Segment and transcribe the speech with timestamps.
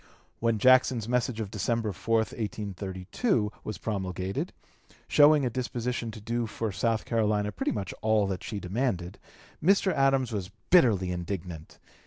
[0.39, 4.51] When Jackson's message of December 4, 1832, was promulgated,
[5.07, 9.19] showing a disposition to do for South Carolina pretty much all that she demanded,
[9.63, 9.93] Mr.
[9.93, 11.77] Adams was bitterly indignant.